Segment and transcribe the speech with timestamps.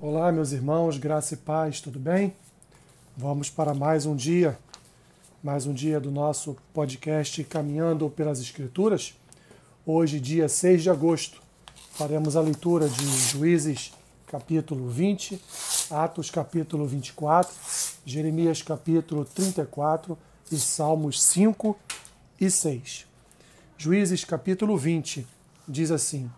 [0.00, 2.32] Olá, meus irmãos, graça e paz, tudo bem?
[3.16, 4.56] Vamos para mais um dia,
[5.42, 9.18] mais um dia do nosso podcast Caminhando pelas Escrituras.
[9.84, 11.42] Hoje, dia 6 de agosto,
[11.94, 13.92] faremos a leitura de Juízes,
[14.28, 15.42] capítulo 20,
[15.90, 17.52] Atos, capítulo 24,
[18.06, 20.16] Jeremias, capítulo 34
[20.52, 21.76] e Salmos 5
[22.40, 23.04] e 6.
[23.76, 25.26] Juízes, capítulo 20,
[25.66, 26.30] diz assim.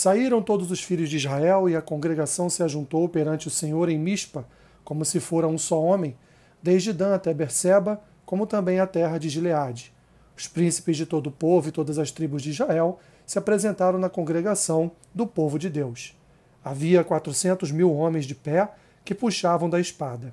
[0.00, 3.98] Saíram todos os filhos de Israel, e a congregação se ajuntou perante o Senhor em
[3.98, 4.46] Mispa,
[4.84, 6.16] como se fora um só homem,
[6.62, 9.92] desde Dan até Berseba, como também a terra de Gileade.
[10.36, 14.08] Os príncipes de todo o povo e todas as tribos de Israel se apresentaram na
[14.08, 16.16] congregação do povo de Deus.
[16.64, 18.68] Havia quatrocentos mil homens de pé
[19.04, 20.32] que puxavam da espada.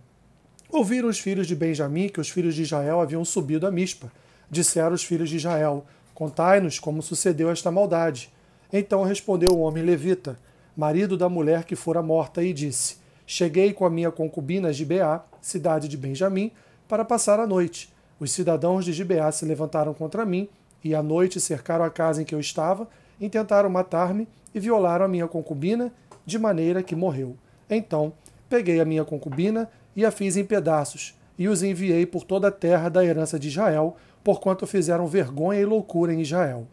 [0.70, 4.12] Ouviram os filhos de Benjamim que os filhos de Israel haviam subido a Mispa.
[4.48, 8.32] Disseram os filhos de Israel: Contai-nos como sucedeu esta maldade.
[8.78, 10.38] Então respondeu o homem levita,
[10.76, 15.88] marido da mulher que fora morta, e disse: Cheguei com a minha concubina Gibeá, cidade
[15.88, 16.52] de Benjamim,
[16.86, 17.88] para passar a noite.
[18.20, 20.50] Os cidadãos de Gibeá se levantaram contra mim
[20.84, 22.86] e à noite cercaram a casa em que eu estava,
[23.20, 25.89] intentaram matar-me e violaram a minha concubina,
[26.26, 27.38] de maneira que morreu.
[27.70, 28.12] Então
[28.50, 32.52] peguei a minha concubina e a fiz em pedaços, e os enviei por toda a
[32.52, 36.67] terra da herança de Israel, porquanto fizeram vergonha e loucura em Israel.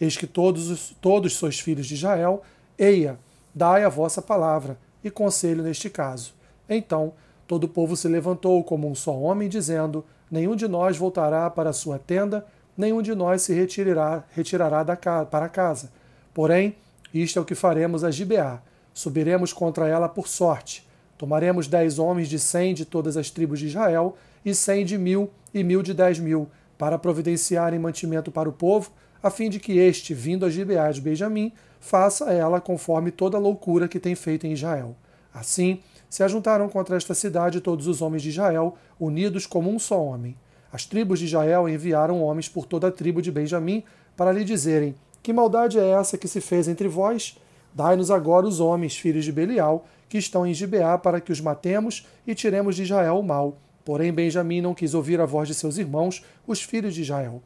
[0.00, 2.42] Eis que todos, todos sois filhos de Israel,
[2.78, 3.18] eia,
[3.54, 6.34] dai a vossa palavra e conselho neste caso.
[6.68, 7.12] Então
[7.46, 11.70] todo o povo se levantou como um só homem, dizendo: Nenhum de nós voltará para
[11.70, 12.44] a sua tenda,
[12.76, 15.90] nenhum de nós se retirará, retirará da, para casa.
[16.34, 16.74] Porém,
[17.14, 18.60] isto é o que faremos a Gibeá:
[18.92, 20.86] subiremos contra ela por sorte.
[21.16, 25.30] Tomaremos dez homens de cem de todas as tribos de Israel, e cem de mil
[25.54, 28.90] e mil de dez mil, para providenciarem mantimento para o povo
[29.22, 33.88] a fim de que este, vindo a Gibeá de Benjamim, faça ela conforme toda loucura
[33.88, 34.96] que tem feito em Israel.
[35.32, 40.02] Assim, se ajuntaram contra esta cidade todos os homens de Israel, unidos como um só
[40.02, 40.36] homem.
[40.72, 43.82] As tribos de Israel enviaram homens por toda a tribo de Benjamim
[44.16, 47.38] para lhe dizerem: Que maldade é essa que se fez entre vós?
[47.74, 52.06] Dai-nos agora os homens, filhos de Belial, que estão em Gibeá, para que os matemos
[52.26, 53.58] e tiremos de Israel o mal.
[53.84, 57.42] Porém, Benjamim não quis ouvir a voz de seus irmãos, os filhos de Israel.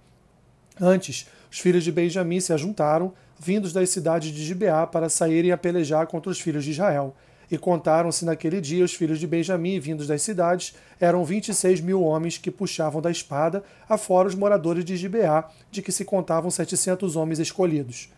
[0.81, 5.59] Antes, os filhos de Benjamim se ajuntaram, vindos das cidades de Gibeá, para saírem a
[5.59, 7.15] pelejar contra os filhos de Israel.
[7.51, 11.81] E contaram-se naquele dia os filhos de Benjamim, vindos das cidades, eram vinte e seis
[11.81, 16.51] mil homens que puxavam da espada, afora os moradores de Gibeá, de que se contavam
[16.51, 18.09] setecentos homens escolhidos.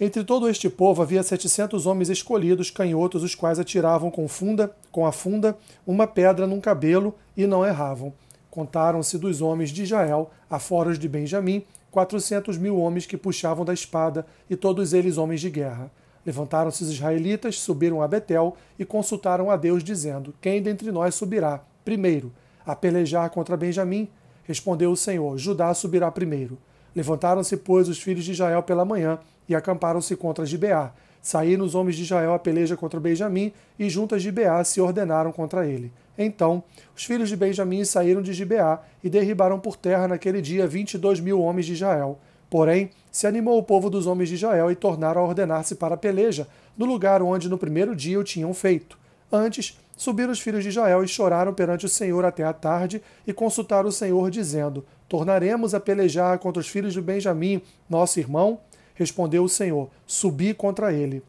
[0.00, 5.06] Entre todo este povo havia setecentos homens escolhidos, canhotos, os quais atiravam com funda, com
[5.06, 5.56] a funda,
[5.86, 8.12] uma pedra num cabelo e não erravam.
[8.56, 11.62] Contaram-se dos homens de Israel, afora os de Benjamim,
[11.92, 15.90] quatrocentos mil homens que puxavam da espada, e todos eles homens de guerra.
[16.24, 21.62] Levantaram-se os israelitas, subiram a Betel e consultaram a Deus, dizendo: Quem dentre nós subirá?
[21.84, 22.32] Primeiro,
[22.64, 24.08] a pelejar contra Benjamim?
[24.44, 26.56] Respondeu o Senhor: Judá subirá primeiro.
[26.94, 30.94] Levantaram-se, pois, os filhos de Israel pela manhã e acamparam-se contra Gibeá.
[31.20, 35.66] Saíram os homens de Israel a peleja contra Benjamim e juntas Gibeá se ordenaram contra
[35.66, 35.92] ele.
[36.18, 36.62] Então,
[36.96, 40.98] os filhos de Benjamim saíram de Gibeá e derribaram por terra naquele dia vinte e
[40.98, 42.18] dois mil homens de Israel.
[42.48, 45.98] Porém, se animou o povo dos homens de Israel e tornaram a ordenar-se para a
[45.98, 48.98] peleja, no lugar onde no primeiro dia o tinham feito.
[49.30, 53.32] Antes, subiram os filhos de Israel e choraram perante o Senhor até a tarde e
[53.32, 57.60] consultaram o Senhor, dizendo: Tornaremos a pelejar contra os filhos de Benjamim,
[57.90, 58.60] nosso irmão?
[58.94, 61.22] Respondeu o Senhor: Subi contra ele.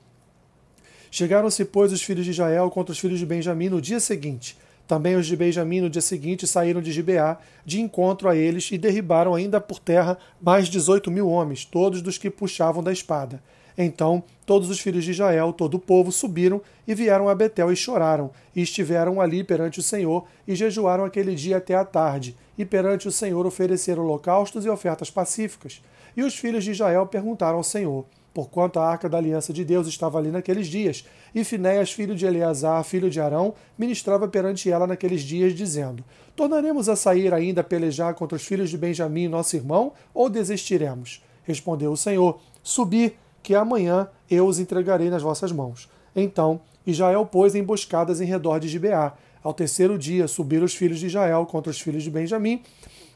[1.09, 5.15] Chegaram-se, pois, os filhos de Israel contra os filhos de Benjamim no dia seguinte também
[5.15, 9.35] os de Benjamim no dia seguinte saíram de Gibeá de encontro a eles e derribaram
[9.35, 13.41] ainda por terra mais dezoito mil homens, todos dos que puxavam da espada.
[13.77, 17.75] Então todos os filhos de Israel, todo o povo, subiram e vieram a Betel e
[17.75, 22.63] choraram, e estiveram ali perante o Senhor, e jejuaram aquele dia até a tarde, e
[22.63, 25.81] perante o Senhor ofereceram holocaustos e ofertas pacíficas.
[26.15, 28.05] E os filhos de Israel perguntaram ao Senhor:
[28.37, 31.03] porquanto a arca da aliança de Deus estava ali naqueles dias,
[31.33, 36.03] e Finéias, filho de Eleazar, filho de Arão, ministrava perante ela naqueles dias, dizendo:
[36.35, 41.23] Tornaremos a sair ainda a pelejar contra os filhos de Benjamim, nosso irmão, ou desistiremos?
[41.45, 45.89] Respondeu o Senhor: Subi, que amanhã eu os entregarei nas vossas mãos.
[46.15, 49.13] Então Israel pôs emboscadas em redor de Gibeá.
[49.41, 52.61] Ao terceiro dia subiram os filhos de Israel contra os filhos de Benjamim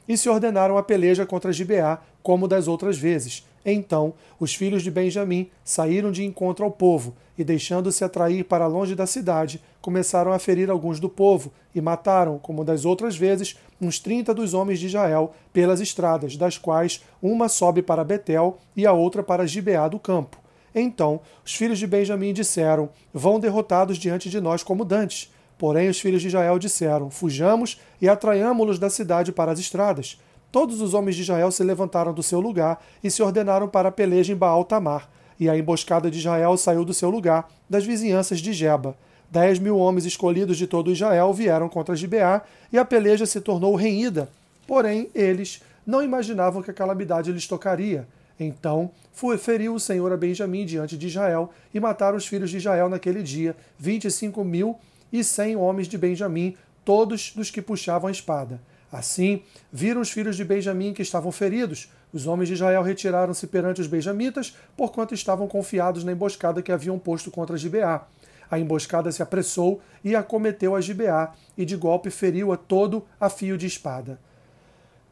[0.07, 3.45] e se ordenaram a peleja contra Gibeá, como das outras vezes.
[3.65, 8.93] Então os filhos de Benjamim saíram de encontro ao povo, e deixando-se atrair para longe
[8.93, 13.99] da cidade, começaram a ferir alguns do povo, e mataram, como das outras vezes, uns
[13.99, 18.93] trinta dos homens de Israel, pelas estradas, das quais uma sobe para Betel e a
[18.93, 20.37] outra para Gibeá do campo.
[20.73, 25.31] Então os filhos de Benjamim disseram: Vão derrotados diante de nós como dantes.
[25.57, 30.19] Porém os filhos de Israel disseram: Fujamos e atraiamo-los da cidade para as estradas.
[30.51, 33.91] Todos os homens de Israel se levantaram do seu lugar e se ordenaram para a
[33.91, 35.09] peleja em Baal Tamar.
[35.39, 38.95] E a emboscada de Israel saiu do seu lugar, das vizinhanças de Geba.
[39.29, 43.75] Dez mil homens escolhidos de todo Israel vieram contra Gibeá, e a peleja se tornou
[43.75, 44.29] renhida.
[44.67, 48.05] Porém, eles não imaginavam que a calamidade lhes tocaria.
[48.37, 48.91] Então
[49.39, 53.23] feriu o Senhor a Benjamim diante de Israel, e mataram os filhos de Israel naquele
[53.23, 54.77] dia, vinte e cinco mil
[55.13, 58.59] e cem homens de Benjamim, todos dos que puxavam a espada.
[58.91, 59.41] Assim,
[59.71, 61.89] viram os filhos de Benjamim que estavam feridos.
[62.11, 66.99] Os homens de Israel retiraram-se perante os benjamitas, porquanto estavam confiados na emboscada que haviam
[66.99, 68.05] posto contra Gibeá.
[68.49, 73.29] A emboscada se apressou e acometeu a Gibeá, e de golpe feriu a todo a
[73.29, 74.19] fio de espada.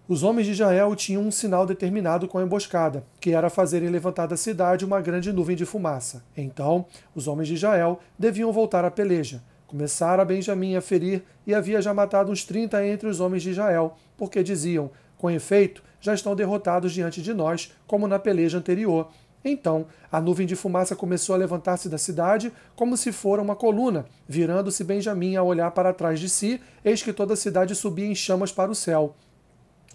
[0.10, 4.26] Os homens de Israel tinham um sinal determinado com a emboscada, que era fazerem levantar
[4.26, 6.24] da cidade uma grande nuvem de fumaça.
[6.36, 6.86] Então,
[7.16, 9.42] os homens de Israel deviam voltar à peleja.
[9.70, 13.96] Começara Benjamim a ferir e havia já matado uns trinta entre os homens de Israel,
[14.18, 19.12] porque diziam: Com efeito, já estão derrotados diante de nós, como na peleja anterior.
[19.46, 24.08] Então, a nuvem de fumaça começou a levantar-se da cidade, como se fora uma coluna.
[24.28, 28.16] Virando-se Benjamim a olhar para trás de si, eis que toda a cidade subia em
[28.16, 29.16] chamas para o céu.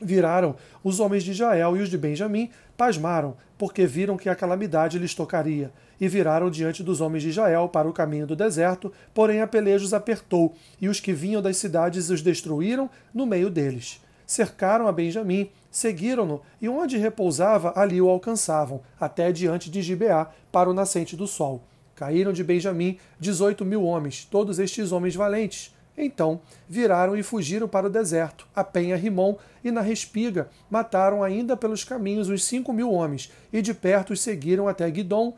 [0.00, 0.54] Viraram
[0.84, 5.16] os homens de Israel e os de Benjamim, pasmaram, porque viram que a calamidade lhes
[5.16, 9.46] tocaria, e viraram diante dos homens de Israel para o caminho do deserto, porém a
[9.46, 14.00] peleja os apertou, e os que vinham das cidades os destruíram no meio deles.
[14.26, 20.70] Cercaram a Benjamim, seguiram-no, e onde repousava, ali o alcançavam, até diante de Gibeá, para
[20.70, 21.62] o nascente do sol.
[21.94, 25.74] Caíram de Benjamim dezoito mil homens, todos estes homens valentes.
[25.96, 31.56] Então viraram e fugiram para o deserto, a Penha Rimon, e na respiga mataram ainda
[31.56, 35.34] pelos caminhos uns cinco mil homens, e de perto os seguiram até Guidom,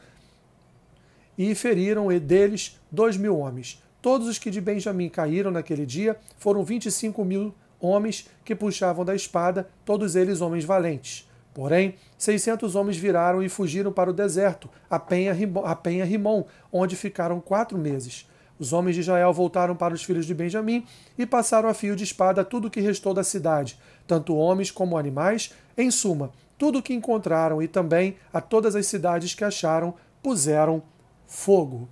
[1.36, 3.82] e feriram deles dois mil homens.
[4.00, 8.54] Todos os que de Benjamim caíram naquele dia foram vinte e cinco mil homens que
[8.54, 11.28] puxavam da espada, todos eles homens valentes.
[11.52, 17.78] Porém, seiscentos homens viraram e fugiram para o deserto, a Penha Rimon, onde ficaram quatro
[17.78, 18.28] meses.
[18.58, 20.84] Os homens de Israel voltaram para os filhos de Benjamim
[21.18, 24.96] e passaram a fio de espada tudo o que restou da cidade, tanto homens como
[24.96, 29.94] animais, em suma, tudo o que encontraram e também a todas as cidades que acharam,
[30.22, 30.82] puseram
[31.26, 31.88] fogo.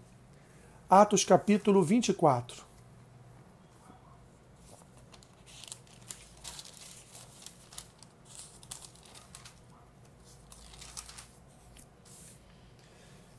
[0.88, 2.64] Atos capítulo 24.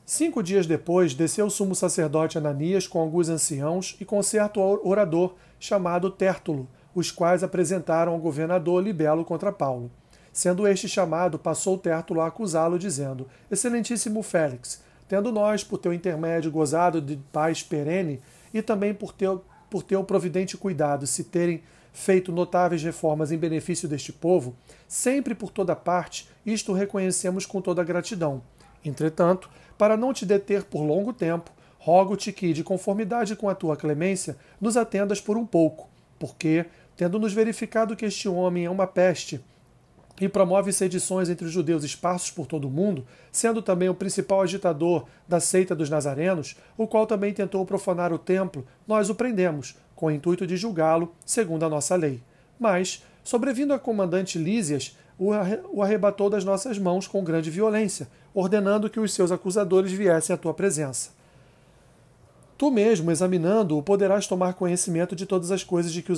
[0.04, 5.34] Cinco dias depois, desceu o sumo sacerdote Ananias com alguns anciãos e com certo orador
[5.60, 9.90] chamado Tértulo, os quais apresentaram ao governador Libelo contra Paulo.
[10.32, 16.50] Sendo este chamado, passou Tértulo a acusá-lo, dizendo: Excelentíssimo Félix, tendo nós, por teu intermédio,
[16.50, 18.20] gozado de paz perene,
[18.52, 21.62] e também por teu, por teu providente cuidado, se terem
[21.92, 24.54] feito notáveis reformas em benefício deste povo,
[24.86, 28.42] sempre por toda parte, isto reconhecemos com toda gratidão.
[28.84, 29.48] Entretanto,
[29.78, 34.36] para não te deter por longo tempo, rogo-te que, de conformidade com a tua clemência,
[34.60, 35.88] nos atendas por um pouco,
[36.18, 36.66] porque,
[36.96, 39.42] tendo-nos verificado que este homem é uma peste,
[40.20, 44.42] e promove sedições entre os judeus esparsos por todo o mundo, sendo também o principal
[44.42, 49.76] agitador da seita dos nazarenos, o qual também tentou profanar o templo, nós o prendemos,
[49.94, 52.22] com o intuito de julgá-lo, segundo a nossa lei.
[52.58, 59.00] Mas, sobrevindo a comandante Lísias, o arrebatou das nossas mãos com grande violência, ordenando que
[59.00, 61.10] os seus acusadores viessem à tua presença.
[62.58, 66.12] Tu mesmo, examinando-o, poderás tomar conhecimento de todas as coisas de que,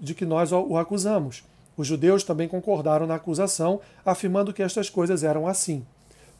[0.00, 1.44] de que nós o acusamos
[1.78, 5.86] os judeus também concordaram na acusação, afirmando que estas coisas eram assim.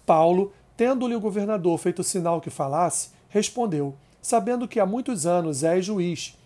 [0.05, 5.85] Paulo, tendo-lhe o governador feito sinal que falasse, respondeu: Sabendo que há muitos anos és
[5.85, 6.37] juiz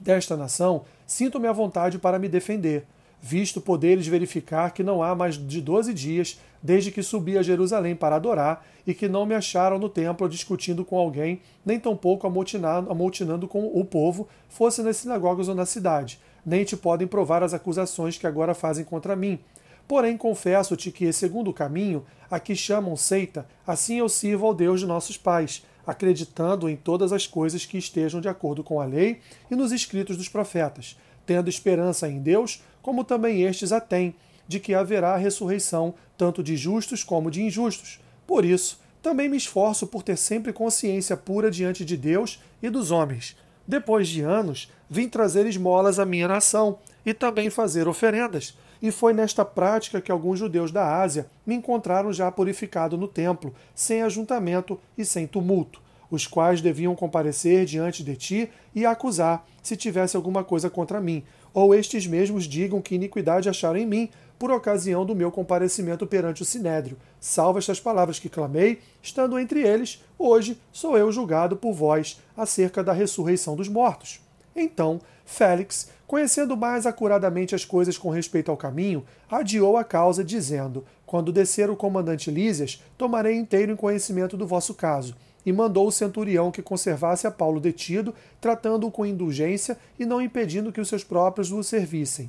[0.00, 2.86] desta nação, sinto-me à vontade para me defender,
[3.20, 7.94] visto poderes verificar que não há mais de doze dias desde que subi a Jerusalém
[7.94, 12.90] para adorar e que não me acharam no templo discutindo com alguém, nem tampouco amotinando,
[12.90, 17.52] amotinando com o povo, fosse nas sinagogas ou na cidade nem te podem provar as
[17.52, 19.40] acusações que agora fazem contra mim.
[19.88, 24.80] Porém, confesso-te que, segundo o caminho, a que chamam seita, assim eu sirvo ao Deus
[24.80, 29.20] de nossos pais, acreditando em todas as coisas que estejam de acordo com a lei
[29.50, 34.14] e nos escritos dos profetas, tendo esperança em Deus, como também estes a têm,
[34.48, 38.00] de que haverá ressurreição tanto de justos como de injustos.
[38.26, 42.90] Por isso, também me esforço por ter sempre consciência pura diante de Deus e dos
[42.90, 43.36] homens.
[43.66, 48.56] Depois de anos, vim trazer esmolas à minha nação e também fazer oferendas.
[48.80, 53.54] e foi nesta prática que alguns judeus da Ásia me encontraram já purificado no templo,
[53.74, 55.80] sem ajuntamento e sem tumulto,
[56.10, 61.24] os quais deviam comparecer diante de ti e acusar, se tivesse alguma coisa contra mim,
[61.54, 66.42] ou estes mesmos digam que iniquidade acharam em mim, por ocasião do meu comparecimento perante
[66.42, 66.98] o sinédrio.
[67.20, 72.84] Salva estas palavras que clamei, estando entre eles, hoje sou eu julgado por vós acerca
[72.84, 74.20] da ressurreição dos mortos.
[74.54, 80.84] Então, Félix, conhecendo mais acuradamente as coisas com respeito ao caminho, adiou a causa, dizendo:
[81.04, 85.14] Quando descer o comandante Lísias, tomarei inteiro em conhecimento do vosso caso.
[85.44, 90.72] E mandou o centurião que conservasse a Paulo detido, tratando-o com indulgência e não impedindo
[90.72, 92.28] que os seus próprios o servissem.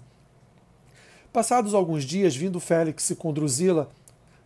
[1.32, 3.90] Passados alguns dias, vindo Félix com Drusila,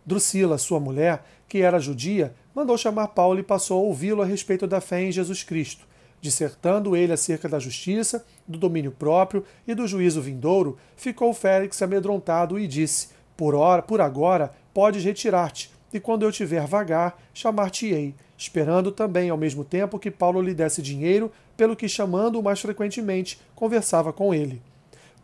[0.04, 4.66] Drusila, sua mulher, que era judia, mandou chamar Paulo e passou a ouvi-lo a respeito
[4.66, 5.86] da fé em Jesus Cristo.
[6.20, 12.58] Dissertando ele acerca da justiça, do domínio próprio e do juízo vindouro, ficou Félix amedrontado
[12.58, 18.90] e disse: Por hora, por agora, podes retirar-te, e quando eu tiver vagar, chamar-te-ei, esperando
[18.90, 24.12] também ao mesmo tempo que Paulo lhe desse dinheiro, pelo que chamando-o mais frequentemente, conversava
[24.12, 24.62] com ele.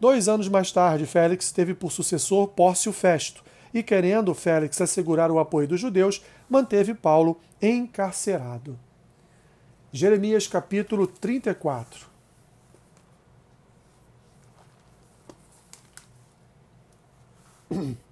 [0.00, 3.43] Dois anos mais tarde, Félix teve por sucessor Pórcio Festo,
[3.75, 8.78] e querendo Félix assegurar o apoio dos judeus, manteve Paulo encarcerado.
[9.93, 12.07] Jeremias capítulo 34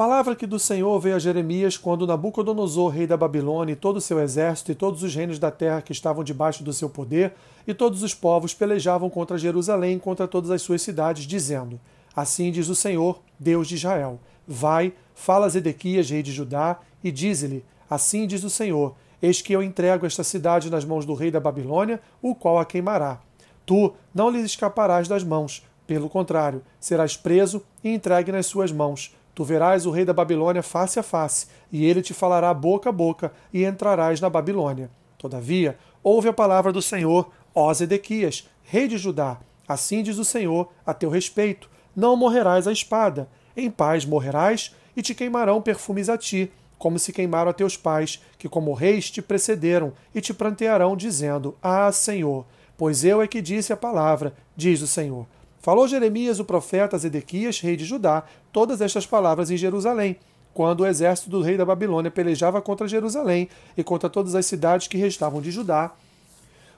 [0.00, 4.00] Palavra que do Senhor veio a Jeremias quando Nabucodonosor, rei da Babilônia, e todo o
[4.00, 7.34] seu exército, e todos os reinos da terra que estavam debaixo do seu poder,
[7.66, 11.78] e todos os povos pelejavam contra Jerusalém, contra todas as suas cidades, dizendo:
[12.16, 17.12] Assim diz o Senhor, Deus de Israel: Vai, fala a Zedequias, rei de Judá, e
[17.12, 21.30] dize-lhe: Assim diz o Senhor: Eis que eu entrego esta cidade nas mãos do rei
[21.30, 23.20] da Babilônia, o qual a queimará.
[23.66, 29.14] Tu não lhe escaparás das mãos, pelo contrário, serás preso e entregue nas suas mãos
[29.40, 32.92] Tu verás o rei da Babilônia face a face, e ele te falará boca a
[32.92, 34.90] boca, e entrarás na Babilônia.
[35.16, 39.38] Todavia, ouve a palavra do Senhor, ó Zedequias, rei de Judá.
[39.66, 45.00] Assim diz o Senhor a teu respeito: Não morrerás à espada, em paz morrerás, e
[45.00, 49.22] te queimarão perfumes a ti, como se queimaram a teus pais, que como reis te
[49.22, 52.44] precederam, e te prantearão, dizendo: Ah, Senhor,
[52.76, 55.26] pois eu é que disse a palavra, diz o Senhor.
[55.60, 60.16] Falou Jeremias, o profeta Zedequias, rei de Judá, todas estas palavras em Jerusalém,
[60.54, 64.88] quando o exército do rei da Babilônia pelejava contra Jerusalém e contra todas as cidades
[64.88, 65.92] que restavam de Judá,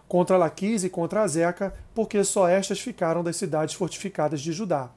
[0.08, 4.90] contra Laquis e contra Azeca, porque só estas ficaram das cidades fortificadas de Judá.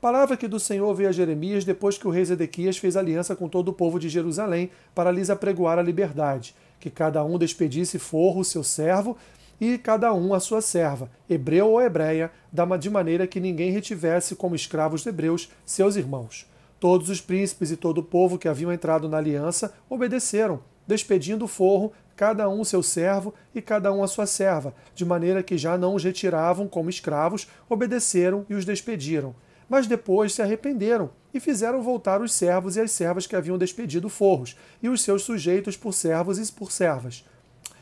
[0.00, 3.48] Palavra que do Senhor veio a Jeremias depois que o rei Zedequias fez aliança com
[3.48, 8.44] todo o povo de Jerusalém para lhes apregoar a liberdade, que cada um despedisse forro
[8.44, 9.16] seu servo
[9.60, 12.30] e cada um a sua serva, hebreu ou hebreia,
[12.78, 16.46] de maneira que ninguém retivesse como escravos hebreus seus irmãos.
[16.78, 21.48] Todos os príncipes e todo o povo que haviam entrado na aliança obedeceram, despedindo o
[21.48, 25.76] forro, cada um seu servo e cada um a sua serva, de maneira que já
[25.76, 29.34] não os retiravam como escravos, obedeceram e os despediram.
[29.68, 34.08] Mas depois se arrependeram e fizeram voltar os servos e as servas que haviam despedido
[34.08, 37.24] forros, e os seus sujeitos por servos e por servas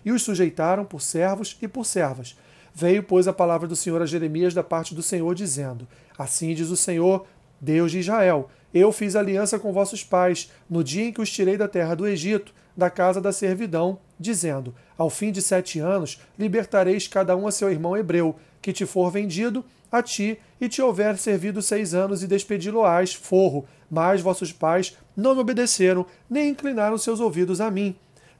[0.06, 2.38] e os sujeitaram por servos e por servas.
[2.72, 6.70] Veio, pois, a palavra do Senhor a Jeremias da parte do Senhor, dizendo: Assim diz
[6.70, 7.26] o Senhor,
[7.60, 11.56] Deus de Israel: Eu fiz aliança com vossos pais no dia em que os tirei
[11.56, 17.08] da terra do Egito, da casa da servidão, dizendo: Ao fim de sete anos libertareis
[17.08, 21.16] cada um a seu irmão hebreu, que te for vendido a ti e te houver
[21.16, 23.64] servido seis anos e despedi-lo-ás, forro.
[23.90, 27.96] Mas vossos pais não me obedeceram, nem inclinaram seus ouvidos a mim.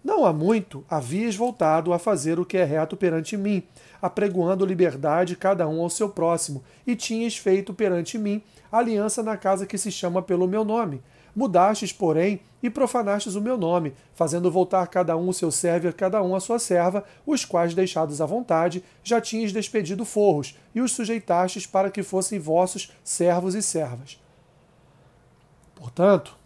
[0.06, 3.64] Não há muito havias voltado a fazer o que é reto perante mim,
[4.00, 9.66] apregoando liberdade cada um ao seu próximo, e tinhas feito perante mim aliança na casa
[9.66, 11.02] que se chama pelo meu nome.
[11.34, 15.92] Mudastes, porém, e profanastes o meu nome, fazendo voltar cada um o seu servo e
[15.92, 20.80] cada um a sua serva, os quais, deixados à vontade, já tinhas despedido forros, e
[20.80, 24.22] os sujeitastes para que fossem vossos servos e servas.
[25.74, 26.36] Portanto,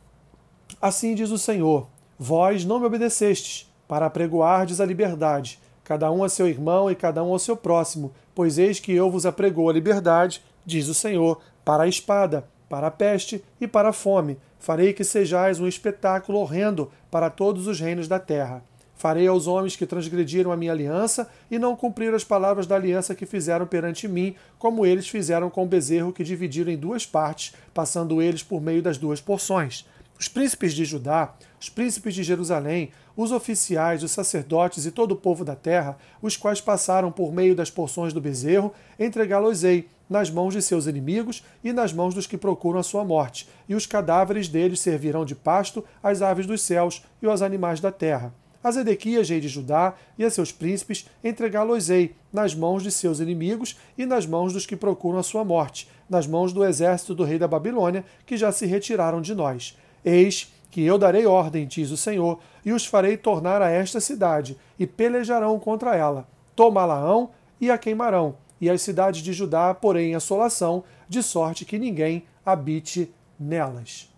[0.81, 1.87] assim diz o Senhor:
[2.23, 7.25] Vós não me obedecestes, para apregoardes a liberdade, cada um a seu irmão e cada
[7.25, 11.41] um ao seu próximo, pois eis que eu vos apregou a liberdade, diz o Senhor,
[11.65, 14.37] para a espada, para a peste e para a fome.
[14.59, 18.62] Farei que sejais um espetáculo horrendo para todos os reinos da terra.
[18.95, 23.15] Farei aos homens que transgrediram a minha aliança e não cumpriram as palavras da aliança
[23.15, 27.55] que fizeram perante mim, como eles fizeram com o bezerro que dividiram em duas partes,
[27.73, 29.87] passando eles por meio das duas porções.
[30.21, 35.17] Os príncipes de Judá, os príncipes de Jerusalém, os oficiais, os sacerdotes e todo o
[35.17, 40.53] povo da terra, os quais passaram por meio das porções do bezerro, entregá-los-ei nas mãos
[40.53, 44.47] de seus inimigos e nas mãos dos que procuram a sua morte, e os cadáveres
[44.47, 48.31] deles servirão de pasto às aves dos céus e aos animais da terra.
[48.62, 53.79] A Zedequias, rei de Judá, e a seus príncipes entregá-los-ei nas mãos de seus inimigos
[53.97, 57.39] e nas mãos dos que procuram a sua morte, nas mãos do exército do rei
[57.39, 59.75] da Babilônia, que já se retiraram de nós.
[60.04, 64.57] Eis que eu darei ordem, diz o Senhor, e os farei tornar a esta cidade,
[64.78, 66.28] e pelejarão contra ela.
[66.54, 67.30] Tomá-la-ão
[67.61, 73.12] e a queimarão, e as cidades de Judá porém assolação, de sorte que ninguém habite
[73.38, 74.09] nelas.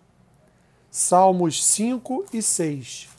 [0.91, 3.09] Salmos 5 e 6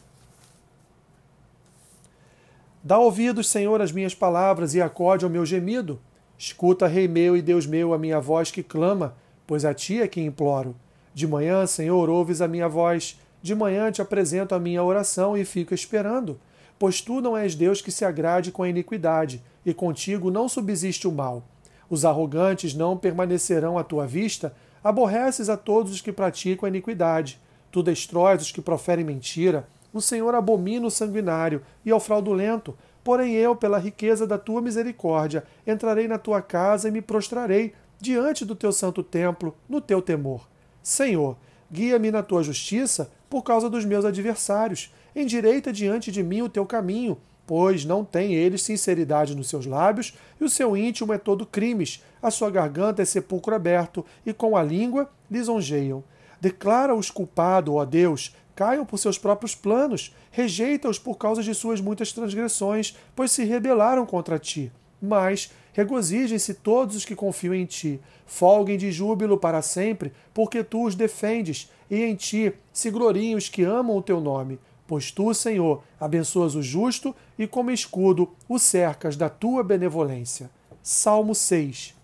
[2.86, 5.98] Dá ouvidos, Senhor, às minhas palavras e acode ao meu gemido.
[6.36, 9.16] Escuta, Rei meu e Deus meu, a minha voz que clama,
[9.46, 10.76] pois a ti é que imploro.
[11.14, 13.18] De manhã, Senhor, ouves a minha voz.
[13.40, 16.40] De manhã te apresento a minha oração e fico esperando.
[16.78, 21.06] Pois tu não és Deus que se agrade com a iniquidade, e contigo não subsiste
[21.06, 21.44] o mal.
[21.88, 27.40] Os arrogantes não permanecerão à tua vista, aborreces a todos os que praticam a iniquidade.
[27.70, 32.76] Tu destróis os que proferem mentira, o Senhor abomina o sanguinário e ao fraudulento.
[33.04, 38.44] Porém, eu, pela riqueza da tua misericórdia, entrarei na tua casa e me prostrarei diante
[38.44, 40.48] do teu santo templo, no teu temor.
[40.84, 41.38] Senhor,
[41.72, 44.92] guia-me na tua justiça por causa dos meus adversários.
[45.16, 50.12] Endireita diante de mim o teu caminho, pois não têm eles sinceridade nos seus lábios,
[50.38, 52.02] e o seu íntimo é todo crimes.
[52.22, 56.04] A sua garganta é sepulcro aberto, e com a língua lisonjeiam.
[56.38, 62.12] Declara-os culpado, ó Deus, caiam por seus próprios planos, rejeita-os por causa de suas muitas
[62.12, 64.70] transgressões, pois se rebelaram contra ti.
[65.00, 70.86] Mas regozijem-se todos os que confiam em ti, folguem de júbilo para sempre, porque tu
[70.86, 74.58] os defendes, e em ti se gloriem os que amam o teu nome.
[74.86, 80.50] Pois tu, Senhor, abençoas o justo e como escudo o cercas da tua benevolência.
[80.82, 81.94] Salmo 6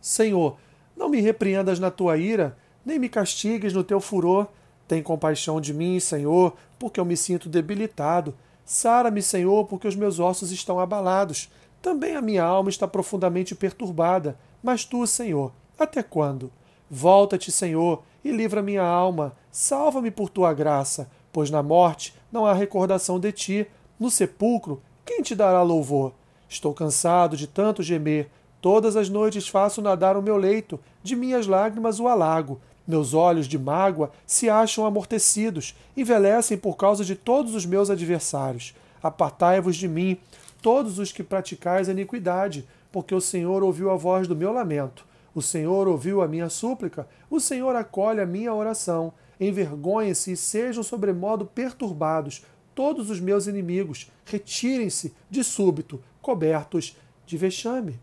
[0.00, 0.56] Senhor,
[0.96, 4.46] não me repreendas na tua ira, nem me castigues no teu furor,
[4.88, 8.34] tem compaixão de mim, Senhor, porque eu me sinto debilitado.
[8.64, 11.50] Sara-me, Senhor, porque os meus ossos estão abalados.
[11.82, 14.36] Também a minha alma está profundamente perturbada.
[14.62, 16.52] Mas tu, Senhor, até quando?
[16.90, 19.32] Volta-te, Senhor, e livra minha alma.
[19.50, 23.66] Salva-me por tua graça, pois na morte não há recordação de ti.
[23.98, 26.12] No sepulcro, quem te dará louvor?
[26.48, 28.28] Estou cansado de tanto gemer.
[28.60, 32.60] Todas as noites faço nadar o meu leito, de minhas lágrimas o alago.
[32.86, 38.74] Meus olhos de mágoa se acham amortecidos, envelhecem por causa de todos os meus adversários.
[39.02, 40.18] Apartai-vos de mim,
[40.62, 45.06] todos os que praticais a iniquidade, porque o Senhor ouviu a voz do meu lamento.
[45.34, 49.12] O Senhor ouviu a minha súplica, o Senhor acolhe a minha oração.
[49.38, 52.44] Envergonhem-se e sejam sobremodo perturbados
[52.74, 56.96] todos os meus inimigos, retirem-se de súbito, cobertos
[57.26, 57.98] de vexame.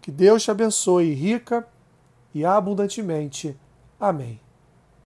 [0.00, 1.66] Que Deus te abençoe rica
[2.34, 3.56] e abundantemente.
[3.98, 4.40] Amém.